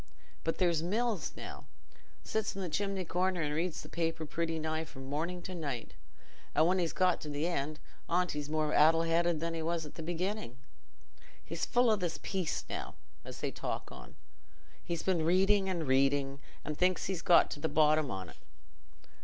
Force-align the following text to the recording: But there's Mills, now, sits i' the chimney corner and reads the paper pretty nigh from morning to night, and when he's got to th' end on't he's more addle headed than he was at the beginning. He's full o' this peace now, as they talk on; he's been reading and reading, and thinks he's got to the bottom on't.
But 0.43 0.57
there's 0.57 0.81
Mills, 0.81 1.31
now, 1.37 1.65
sits 2.23 2.57
i' 2.57 2.59
the 2.59 2.69
chimney 2.69 3.05
corner 3.05 3.41
and 3.43 3.53
reads 3.53 3.83
the 3.83 3.87
paper 3.87 4.25
pretty 4.25 4.57
nigh 4.57 4.83
from 4.83 5.05
morning 5.05 5.43
to 5.43 5.53
night, 5.53 5.93
and 6.55 6.65
when 6.65 6.79
he's 6.79 6.91
got 6.91 7.21
to 7.21 7.29
th' 7.29 7.45
end 7.45 7.79
on't 8.09 8.31
he's 8.31 8.49
more 8.49 8.73
addle 8.73 9.03
headed 9.03 9.39
than 9.39 9.53
he 9.53 9.61
was 9.61 9.85
at 9.85 9.93
the 9.93 10.01
beginning. 10.01 10.57
He's 11.45 11.67
full 11.67 11.91
o' 11.91 11.95
this 11.97 12.17
peace 12.23 12.65
now, 12.67 12.95
as 13.23 13.41
they 13.41 13.51
talk 13.51 13.91
on; 13.91 14.15
he's 14.83 15.03
been 15.03 15.23
reading 15.23 15.69
and 15.69 15.85
reading, 15.87 16.39
and 16.65 16.75
thinks 16.79 17.05
he's 17.05 17.21
got 17.21 17.51
to 17.51 17.59
the 17.59 17.69
bottom 17.69 18.09
on't. 18.09 18.31